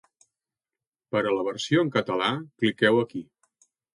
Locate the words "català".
1.97-2.31